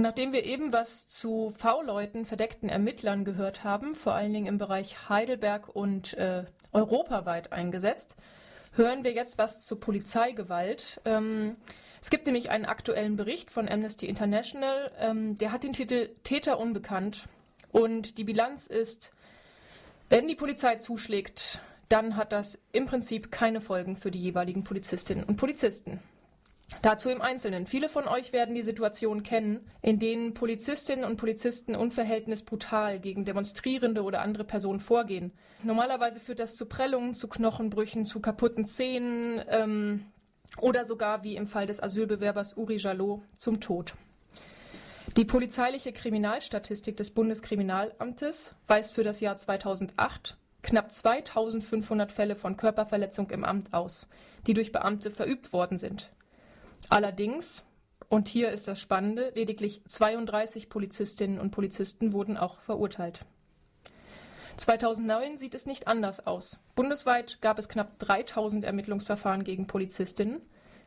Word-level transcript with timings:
Und 0.00 0.04
nachdem 0.04 0.32
wir 0.32 0.44
eben 0.44 0.72
was 0.72 1.06
zu 1.06 1.52
V-Leuten, 1.58 2.24
verdeckten 2.24 2.70
Ermittlern 2.70 3.22
gehört 3.22 3.64
haben, 3.64 3.94
vor 3.94 4.14
allen 4.14 4.32
Dingen 4.32 4.46
im 4.46 4.56
Bereich 4.56 5.10
Heidelberg 5.10 5.68
und 5.68 6.14
äh, 6.14 6.46
europaweit 6.72 7.52
eingesetzt, 7.52 8.16
hören 8.72 9.04
wir 9.04 9.12
jetzt 9.12 9.36
was 9.36 9.66
zu 9.66 9.76
Polizeigewalt. 9.76 11.02
Ähm, 11.04 11.56
es 12.00 12.08
gibt 12.08 12.24
nämlich 12.24 12.48
einen 12.48 12.64
aktuellen 12.64 13.16
Bericht 13.16 13.50
von 13.50 13.68
Amnesty 13.68 14.06
International, 14.06 14.90
ähm, 14.98 15.36
der 15.36 15.52
hat 15.52 15.64
den 15.64 15.74
Titel 15.74 16.08
Täter 16.24 16.58
unbekannt. 16.58 17.24
Und 17.70 18.16
die 18.16 18.24
Bilanz 18.24 18.68
ist, 18.68 19.12
wenn 20.08 20.28
die 20.28 20.34
Polizei 20.34 20.76
zuschlägt, 20.76 21.60
dann 21.90 22.16
hat 22.16 22.32
das 22.32 22.58
im 22.72 22.86
Prinzip 22.86 23.30
keine 23.30 23.60
Folgen 23.60 23.98
für 23.98 24.10
die 24.10 24.20
jeweiligen 24.20 24.64
Polizistinnen 24.64 25.24
und 25.24 25.36
Polizisten. 25.36 26.00
Dazu 26.82 27.10
im 27.10 27.20
Einzelnen. 27.20 27.66
Viele 27.66 27.88
von 27.88 28.08
euch 28.08 28.32
werden 28.32 28.54
die 28.54 28.62
Situation 28.62 29.22
kennen, 29.22 29.60
in 29.82 29.98
denen 29.98 30.34
Polizistinnen 30.34 31.04
und 31.04 31.16
Polizisten 31.16 31.74
unverhältnis 31.74 32.42
brutal 32.42 33.00
gegen 33.00 33.24
Demonstrierende 33.24 34.02
oder 34.02 34.22
andere 34.22 34.44
Personen 34.44 34.80
vorgehen. 34.80 35.32
Normalerweise 35.62 36.20
führt 36.20 36.38
das 36.38 36.56
zu 36.56 36.66
Prellungen, 36.66 37.14
zu 37.14 37.28
Knochenbrüchen, 37.28 38.06
zu 38.06 38.20
kaputten 38.20 38.64
Zähnen 38.64 39.42
ähm, 39.48 40.06
oder 40.58 40.86
sogar, 40.86 41.22
wie 41.22 41.36
im 41.36 41.46
Fall 41.46 41.66
des 41.66 41.82
Asylbewerbers 41.82 42.56
Uri 42.56 42.76
Jalot, 42.76 43.22
zum 43.36 43.60
Tod. 43.60 43.94
Die 45.16 45.24
polizeiliche 45.24 45.92
Kriminalstatistik 45.92 46.96
des 46.96 47.10
Bundeskriminalamtes 47.10 48.54
weist 48.68 48.94
für 48.94 49.02
das 49.04 49.20
Jahr 49.20 49.36
2008 49.36 50.36
knapp 50.62 50.92
2500 50.92 52.12
Fälle 52.12 52.36
von 52.36 52.56
Körperverletzung 52.56 53.30
im 53.30 53.44
Amt 53.44 53.72
aus, 53.74 54.08
die 54.46 54.54
durch 54.54 54.72
Beamte 54.72 55.10
verübt 55.10 55.52
worden 55.52 55.78
sind. 55.78 56.10
Allerdings, 56.88 57.64
und 58.08 58.28
hier 58.28 58.50
ist 58.50 58.66
das 58.66 58.80
Spannende, 58.80 59.32
lediglich 59.34 59.82
32 59.86 60.68
Polizistinnen 60.68 61.38
und 61.38 61.50
Polizisten 61.50 62.12
wurden 62.12 62.36
auch 62.36 62.60
verurteilt. 62.60 63.24
2009 64.56 65.38
sieht 65.38 65.54
es 65.54 65.66
nicht 65.66 65.88
anders 65.88 66.26
aus. 66.26 66.60
Bundesweit 66.74 67.38
gab 67.40 67.58
es 67.58 67.68
knapp 67.68 67.98
3000 67.98 68.64
Ermittlungsverfahren 68.64 69.44
gegen 69.44 69.66
Polizistinnen. 69.66 70.42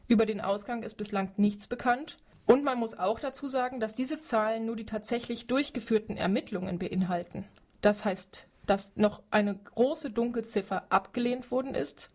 Über 0.08 0.26
den 0.26 0.42
Ausgang 0.42 0.84
ist 0.84 0.96
bislang 0.96 1.32
nichts 1.38 1.68
bekannt. 1.68 2.18
Und 2.46 2.64
man 2.64 2.78
muss 2.78 2.98
auch 2.98 3.20
dazu 3.20 3.48
sagen, 3.48 3.80
dass 3.80 3.96
diese 3.96 4.20
Zahlen 4.20 4.66
nur 4.66 4.76
die 4.76 4.86
tatsächlich 4.86 5.48
durchgeführten 5.48 6.18
Ermittlungen 6.18 6.78
beinhalten. 6.78 7.46
Das 7.82 8.06
heißt, 8.06 8.48
dass 8.66 8.92
noch 8.96 9.24
eine 9.32 9.56
große 9.56 10.12
Dunkelziffer 10.12 10.84
abgelehnt 10.90 11.50
worden 11.52 11.74
ist 11.74 12.12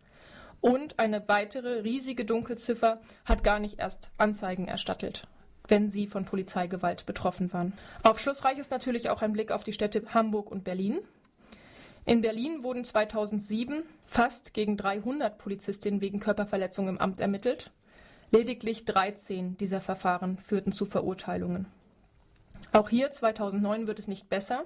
und 0.61 0.99
eine 0.99 1.27
weitere 1.27 1.81
riesige 1.81 2.25
Dunkelziffer 2.25 2.99
hat 3.25 3.43
gar 3.43 3.59
nicht 3.59 3.79
erst 3.79 4.11
Anzeigen 4.17 4.67
erstattet, 4.67 5.27
wenn 5.67 5.89
sie 5.89 6.07
von 6.07 6.25
Polizeigewalt 6.25 7.05
betroffen 7.05 7.53
waren. 7.53 7.73
Aufschlussreich 8.03 8.57
ist 8.57 8.71
natürlich 8.71 9.09
auch 9.09 9.21
ein 9.21 9.33
Blick 9.33 9.51
auf 9.51 9.63
die 9.63 9.73
Städte 9.73 10.03
Hamburg 10.13 10.51
und 10.51 10.63
Berlin. 10.63 10.99
In 12.05 12.21
Berlin 12.21 12.63
wurden 12.63 12.83
2007 12.83 13.83
fast 14.05 14.53
gegen 14.53 14.77
300 14.77 15.37
Polizistinnen 15.37 16.01
wegen 16.01 16.19
Körperverletzung 16.19 16.87
im 16.87 16.97
Amt 16.97 17.19
ermittelt. 17.19 17.71
Lediglich 18.31 18.85
13 18.85 19.57
dieser 19.57 19.81
Verfahren 19.81 20.37
führten 20.37 20.71
zu 20.71 20.85
Verurteilungen. 20.85 21.67
Auch 22.71 22.89
hier 22.89 23.11
2009 23.11 23.87
wird 23.87 23.99
es 23.99 24.07
nicht 24.07 24.29
besser. 24.29 24.65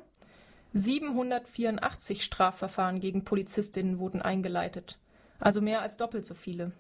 784 0.73 2.23
Strafverfahren 2.23 2.99
gegen 2.99 3.23
Polizistinnen 3.23 3.99
wurden 3.99 4.21
eingeleitet 4.21 4.97
also 5.39 5.61
mehr 5.61 5.81
als 5.81 5.97
doppelt 5.97 6.25
so 6.25 6.33
viele. 6.33 6.71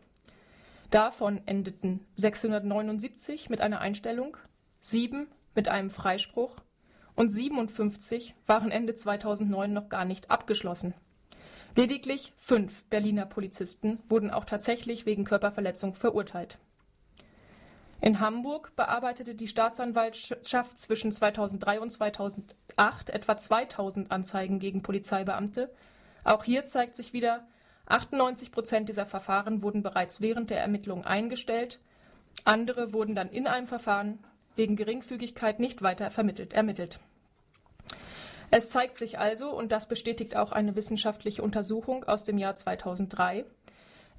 Davon 0.89 1.41
endeten 1.45 2.05
679 2.15 3.49
mit 3.49 3.61
einer 3.61 3.81
Einstellung, 3.81 4.37
sieben 4.79 5.27
mit 5.55 5.67
einem 5.67 5.89
Freispruch 5.89 6.55
und 7.15 7.29
57 7.29 8.35
waren 8.45 8.71
Ende 8.71 8.95
2009 8.95 9.73
noch 9.73 9.89
gar 9.89 10.05
nicht 10.05 10.29
abgeschlossen. 10.29 10.93
Lediglich 11.75 12.33
fünf 12.37 12.85
Berliner 12.85 13.25
Polizisten 13.25 13.99
wurden 14.07 14.29
auch 14.29 14.45
tatsächlich 14.45 15.05
wegen 15.05 15.23
Körperverletzung 15.23 15.95
verurteilt. 15.95 16.59
In 17.99 18.19
Hamburg 18.19 18.75
bearbeitete 18.75 19.33
die 19.33 19.47
Staatsanwaltschaft 19.47 20.77
zwischen 20.77 21.11
2003 21.11 21.79
und 21.79 21.89
2008 21.89 23.09
etwa 23.09 23.37
2000 23.37 24.11
Anzeigen 24.11 24.59
gegen 24.59 24.83
Polizeibeamte. 24.83 25.73
Auch 26.23 26.43
hier 26.43 26.65
zeigt 26.65 26.95
sich 26.95 27.13
wieder, 27.13 27.47
98 27.85 28.51
Prozent 28.51 28.89
dieser 28.89 29.05
Verfahren 29.05 29.61
wurden 29.61 29.83
bereits 29.83 30.21
während 30.21 30.49
der 30.49 30.61
Ermittlungen 30.61 31.05
eingestellt, 31.05 31.79
andere 32.45 32.93
wurden 32.93 33.15
dann 33.15 33.29
in 33.29 33.47
einem 33.47 33.67
Verfahren 33.67 34.19
wegen 34.55 34.75
Geringfügigkeit 34.75 35.59
nicht 35.59 35.81
weiter 35.81 36.11
vermittelt, 36.11 36.53
ermittelt. 36.53 36.99
Es 38.51 38.69
zeigt 38.69 38.97
sich 38.97 39.17
also, 39.17 39.49
und 39.49 39.71
das 39.71 39.87
bestätigt 39.87 40.35
auch 40.35 40.51
eine 40.51 40.75
wissenschaftliche 40.75 41.41
Untersuchung 41.41 42.03
aus 42.03 42.23
dem 42.23 42.37
Jahr 42.37 42.55
2003, 42.55 43.45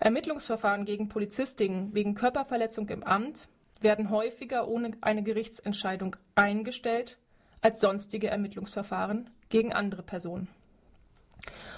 Ermittlungsverfahren 0.01 0.85
gegen 0.85 1.09
Polizistinnen 1.09 1.95
wegen 1.95 2.15
Körperverletzung 2.15 2.89
im 2.89 3.05
Amt 3.05 3.49
werden 3.81 4.11
häufiger 4.11 4.67
ohne 4.67 4.91
eine 5.03 5.23
Gerichtsentscheidung 5.23 6.17
eingestellt 6.35 7.19
als 7.61 7.81
sonstige 7.81 8.29
Ermittlungsverfahren 8.29 9.31
gegen 9.51 9.73
andere 9.73 10.03
Personen. 10.03 10.49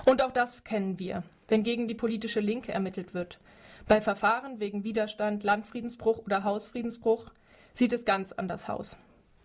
Und 0.05 0.23
auch 0.23 0.33
das 0.33 0.65
kennen 0.65 0.99
wir, 0.99 1.23
wenn 1.49 1.63
gegen 1.63 1.89
die 1.89 1.95
politische 1.95 2.41
Linke 2.41 2.73
ermittelt 2.73 3.15
wird. 3.15 3.41
Bei 3.89 4.01
Verfahren 4.01 4.59
wegen 4.61 4.85
Widerstand, 4.85 5.45
Landfriedensbruch 5.45 6.19
oder 6.25 6.45
Hausfriedensbruch 6.45 7.31
sieht 7.73 7.93
es 7.93 8.05
ganz 8.05 8.33
anders 8.33 8.69
aus. 8.69 8.97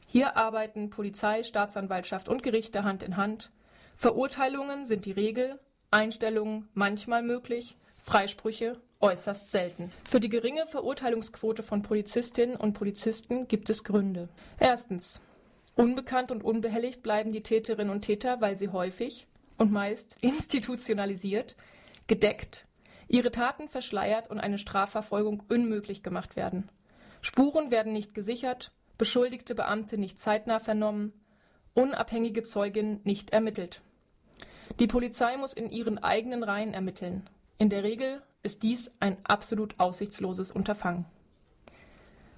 Hier 0.08 0.36
arbeiten 0.36 0.90
Polizei, 0.90 1.44
Staatsanwaltschaft 1.44 2.28
und 2.28 2.44
Gerichte 2.44 2.84
Hand 2.84 3.04
in 3.04 3.18
Hand. 3.18 3.52
Verurteilungen 3.96 4.86
sind 4.86 5.06
die 5.06 5.12
Regel, 5.12 5.60
Einstellungen 5.92 6.68
manchmal 6.74 7.24
möglich, 7.24 7.78
Freisprüche 8.00 8.82
äußerst 9.00 9.52
selten. 9.52 9.92
Für 10.04 10.20
die 10.20 10.30
geringe 10.30 10.66
Verurteilungsquote 10.68 11.64
von 11.64 11.82
Polizistinnen 11.82 12.56
und 12.56 12.74
Polizisten 12.74 13.48
gibt 13.48 13.70
es 13.70 13.84
Gründe. 13.84 14.30
Erstens. 14.60 15.22
Unbekannt 15.76 16.32
und 16.32 16.44
unbehelligt 16.44 17.02
bleiben 17.02 17.32
die 17.32 17.44
Täterinnen 17.44 17.92
und 17.92 18.02
Täter, 18.02 18.42
weil 18.42 18.58
sie 18.58 18.70
häufig 18.70 19.28
und 19.62 19.72
meist 19.72 20.18
institutionalisiert, 20.22 21.56
gedeckt, 22.08 22.66
ihre 23.08 23.32
Taten 23.32 23.68
verschleiert 23.68 24.28
und 24.28 24.40
eine 24.40 24.58
Strafverfolgung 24.58 25.44
unmöglich 25.50 26.02
gemacht 26.02 26.36
werden. 26.36 26.72
Spuren 27.22 27.70
werden 27.70 27.94
nicht 27.94 28.16
gesichert, 28.16 28.72
beschuldigte 28.98 29.54
Beamte 29.54 30.00
nicht 30.00 30.18
zeitnah 30.18 30.58
vernommen, 30.58 31.14
unabhängige 31.76 32.42
Zeuginnen 32.42 33.02
nicht 33.04 33.34
ermittelt. 33.34 33.84
Die 34.80 34.88
Polizei 34.88 35.38
muss 35.38 35.54
in 35.54 35.70
ihren 35.70 36.00
eigenen 36.00 36.42
Reihen 36.42 36.74
ermitteln. 36.74 37.30
In 37.60 37.70
der 37.70 37.84
Regel 37.84 38.24
ist 38.42 38.64
dies 38.64 38.92
ein 39.00 39.18
absolut 39.26 39.80
aussichtsloses 39.80 40.50
Unterfangen. 40.50 41.06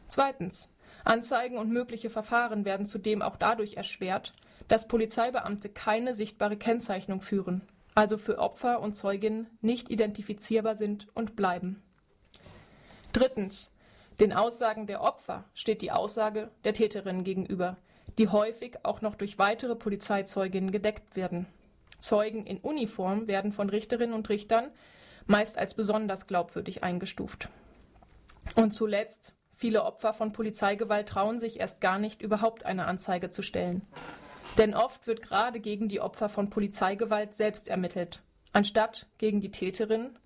Zweitens. 0.10 0.73
Anzeigen 1.04 1.58
und 1.58 1.70
mögliche 1.70 2.10
Verfahren 2.10 2.66
werden 2.66 2.86
zudem 2.86 3.22
auch 3.22 3.36
dadurch 3.36 3.76
erschwert, 3.76 4.34
dass 4.68 4.88
Polizeibeamte 4.88 5.70
keine 5.70 6.14
sichtbare 6.14 6.58
Kennzeichnung 6.58 7.22
führen, 7.22 7.62
also 7.96 8.18
für 8.18 8.40
Opfer 8.40 8.80
und 8.82 8.94
Zeuginnen 8.94 9.48
nicht 9.62 9.90
identifizierbar 9.90 10.76
sind 10.76 11.08
und 11.14 11.36
bleiben. 11.36 11.82
Drittens. 13.12 13.70
Den 14.20 14.32
Aussagen 14.32 14.86
der 14.86 15.02
Opfer 15.02 15.44
steht 15.56 15.82
die 15.82 15.92
Aussage 15.92 16.52
der 16.66 16.74
Täterin 16.74 17.24
gegenüber, 17.24 17.78
die 18.20 18.28
häufig 18.28 18.78
auch 18.84 19.02
noch 19.02 19.16
durch 19.16 19.40
weitere 19.40 19.76
Polizeizeuginnen 19.76 20.72
gedeckt 20.72 21.16
werden. 21.16 21.48
Zeugen 21.98 22.46
in 22.46 22.60
Uniform 22.60 23.28
werden 23.28 23.52
von 23.52 23.70
Richterinnen 23.70 24.14
und 24.14 24.30
Richtern 24.30 24.70
meist 25.26 25.58
als 25.58 25.74
besonders 25.74 26.28
glaubwürdig 26.28 26.84
eingestuft. 26.84 27.50
Und 28.56 28.76
zuletzt, 28.76 29.34
viele 29.64 29.86
Opfer 29.86 30.12
von 30.12 30.34
Polizeigewalt 30.34 31.08
trauen 31.08 31.40
sich 31.40 31.62
erst 31.62 31.80
gar 31.80 31.98
nicht, 31.98 32.22
überhaupt 32.22 32.66
eine 32.66 32.86
Anzeige 32.86 33.30
zu 33.30 33.42
stellen. 33.42 33.82
Denn 34.58 34.74
oft 34.74 35.08
wird 35.08 35.22
gerade 35.22 35.62
gegen 35.62 35.88
die 35.88 36.02
Opfer 36.02 36.28
von 36.28 36.50
Polizeigewalt 36.50 37.34
selbst 37.34 37.70
ermittelt, 37.70 38.22
anstatt 38.52 39.08
gegen 39.20 39.40
die 39.40 39.52
Täterin. 39.52 40.20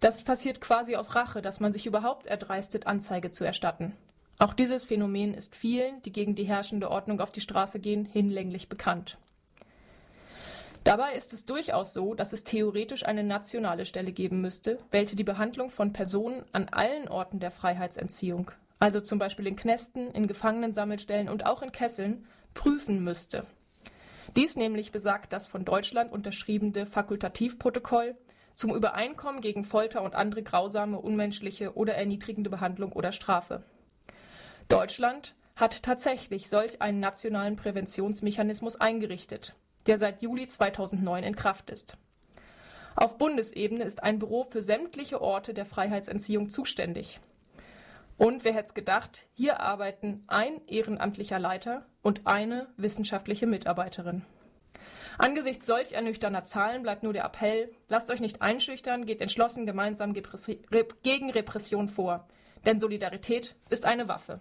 Das 0.00 0.22
passiert 0.22 0.62
quasi 0.62 0.96
aus 0.96 1.14
Rache, 1.14 1.42
dass 1.42 1.60
man 1.60 1.74
sich 1.74 1.84
überhaupt 1.84 2.24
erdreistet, 2.24 2.86
Anzeige 2.86 3.30
zu 3.30 3.44
erstatten. 3.44 3.92
Auch 4.38 4.54
dieses 4.54 4.86
Phänomen 4.86 5.34
ist 5.34 5.54
vielen, 5.54 6.00
die 6.00 6.12
gegen 6.12 6.34
die 6.34 6.44
herrschende 6.44 6.90
Ordnung 6.90 7.20
auf 7.20 7.30
die 7.30 7.42
Straße 7.42 7.78
gehen, 7.78 8.06
hinlänglich 8.06 8.70
bekannt. 8.70 9.18
Dabei 10.84 11.12
ist 11.12 11.34
es 11.34 11.44
durchaus 11.44 11.92
so, 11.92 12.14
dass 12.14 12.32
es 12.32 12.42
theoretisch 12.42 13.04
eine 13.04 13.22
nationale 13.22 13.84
Stelle 13.84 14.12
geben 14.12 14.40
müsste, 14.40 14.78
welche 14.90 15.14
die 15.14 15.24
Behandlung 15.24 15.68
von 15.68 15.92
Personen 15.92 16.42
an 16.52 16.70
allen 16.70 17.08
Orten 17.08 17.38
der 17.38 17.50
Freiheitsentziehung, 17.50 18.50
also 18.82 19.00
zum 19.00 19.20
Beispiel 19.20 19.46
in 19.46 19.54
Knästen, 19.54 20.10
in 20.10 20.26
Gefangenensammelstellen 20.26 21.28
und 21.28 21.46
auch 21.46 21.62
in 21.62 21.70
Kesseln, 21.70 22.26
prüfen 22.52 23.04
müsste. 23.04 23.46
Dies 24.34 24.56
nämlich 24.56 24.90
besagt 24.90 25.32
das 25.32 25.46
von 25.46 25.64
Deutschland 25.64 26.10
unterschriebene 26.10 26.86
Fakultativprotokoll 26.86 28.16
zum 28.54 28.74
Übereinkommen 28.74 29.40
gegen 29.40 29.64
Folter 29.64 30.02
und 30.02 30.16
andere 30.16 30.42
grausame, 30.42 30.98
unmenschliche 30.98 31.76
oder 31.76 31.94
erniedrigende 31.94 32.50
Behandlung 32.50 32.90
oder 32.90 33.12
Strafe. 33.12 33.62
Deutschland 34.66 35.36
hat 35.54 35.84
tatsächlich 35.84 36.48
solch 36.48 36.82
einen 36.82 36.98
nationalen 36.98 37.54
Präventionsmechanismus 37.54 38.80
eingerichtet, 38.80 39.54
der 39.86 39.96
seit 39.96 40.22
Juli 40.22 40.48
2009 40.48 41.22
in 41.22 41.36
Kraft 41.36 41.70
ist. 41.70 41.96
Auf 42.96 43.16
Bundesebene 43.16 43.84
ist 43.84 44.02
ein 44.02 44.18
Büro 44.18 44.42
für 44.42 44.60
sämtliche 44.60 45.22
Orte 45.22 45.54
der 45.54 45.66
Freiheitsentziehung 45.66 46.50
zuständig. 46.50 47.20
Und 48.22 48.44
wer 48.44 48.54
hätte 48.54 48.68
es 48.68 48.74
gedacht, 48.74 49.26
hier 49.32 49.58
arbeiten 49.58 50.22
ein 50.28 50.64
ehrenamtlicher 50.68 51.40
Leiter 51.40 51.86
und 52.02 52.20
eine 52.24 52.68
wissenschaftliche 52.76 53.48
Mitarbeiterin. 53.48 54.22
Angesichts 55.18 55.66
solch 55.66 55.94
ernüchterner 55.94 56.44
Zahlen 56.44 56.84
bleibt 56.84 57.02
nur 57.02 57.12
der 57.12 57.24
Appell, 57.24 57.72
lasst 57.88 58.12
euch 58.12 58.20
nicht 58.20 58.40
einschüchtern, 58.40 59.06
geht 59.06 59.20
entschlossen 59.20 59.66
gemeinsam 59.66 60.14
gegen 60.14 61.30
Repression 61.30 61.88
vor. 61.88 62.28
Denn 62.64 62.78
Solidarität 62.78 63.56
ist 63.70 63.84
eine 63.84 64.06
Waffe. 64.06 64.40